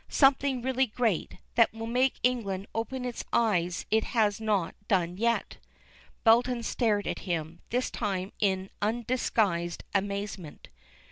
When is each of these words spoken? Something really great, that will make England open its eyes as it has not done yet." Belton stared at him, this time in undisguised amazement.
Something 0.09 0.63
really 0.63 0.87
great, 0.87 1.33
that 1.53 1.71
will 1.75 1.85
make 1.85 2.15
England 2.23 2.65
open 2.73 3.05
its 3.05 3.23
eyes 3.31 3.81
as 3.81 3.85
it 3.91 4.03
has 4.03 4.41
not 4.41 4.73
done 4.87 5.15
yet." 5.19 5.57
Belton 6.23 6.63
stared 6.63 7.05
at 7.05 7.19
him, 7.29 7.61
this 7.69 7.91
time 7.91 8.31
in 8.39 8.71
undisguised 8.81 9.83
amazement. 9.93 10.69